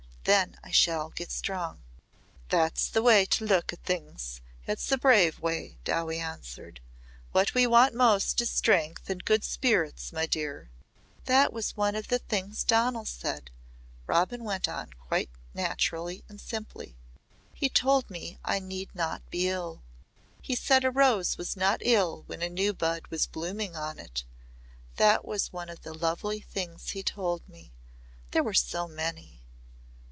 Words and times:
Then 0.23 0.55
I 0.63 0.69
shall 0.69 1.09
get 1.09 1.31
strong." 1.31 1.81
"That's 2.49 2.89
the 2.89 3.01
way 3.01 3.25
to 3.25 3.43
look 3.43 3.73
at 3.73 3.81
things. 3.83 4.39
It's 4.67 4.91
a 4.91 4.97
brave 4.99 5.39
way," 5.39 5.79
Dowie 5.83 6.19
answered. 6.19 6.79
"What 7.31 7.55
we 7.55 7.65
want 7.65 7.95
most 7.95 8.39
is 8.39 8.51
strength 8.51 9.09
and 9.09 9.25
good 9.25 9.43
spirits, 9.43 10.13
my 10.13 10.27
dear." 10.27 10.69
"That 11.25 11.51
was 11.51 11.75
one 11.75 11.95
of 11.95 12.09
the 12.09 12.19
things 12.19 12.63
Donal 12.63 13.05
said," 13.05 13.49
Robin 14.05 14.43
went 14.43 14.67
on 14.69 14.93
quite 14.93 15.31
naturally 15.55 16.23
and 16.29 16.39
simply. 16.39 16.95
"He 17.55 17.67
told 17.67 18.07
me 18.11 18.37
I 18.45 18.59
need 18.59 18.93
not 18.93 19.27
be 19.31 19.49
ill. 19.49 19.81
He 20.39 20.53
said 20.55 20.83
a 20.85 20.91
rose 20.91 21.35
was 21.35 21.57
not 21.57 21.81
ill 21.83 22.25
when 22.27 22.43
a 22.43 22.49
new 22.49 22.75
bud 22.75 23.07
was 23.09 23.25
blooming 23.25 23.75
on 23.75 23.97
it. 23.97 24.23
That 24.97 25.25
was 25.25 25.51
one 25.51 25.67
of 25.67 25.81
the 25.81 25.95
lovely 25.95 26.41
things 26.41 26.89
he 26.91 27.01
told 27.01 27.49
me. 27.49 27.73
There 28.29 28.43
were 28.43 28.53
so 28.53 28.87
many." 28.87 29.39